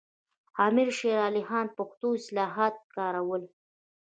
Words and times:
امیر 0.65 0.89
شیر 0.97 1.17
علي 1.27 1.43
خان 1.47 1.67
پښتو 1.77 2.07
اصطلاحات 2.17 2.75
کارول. 2.95 3.43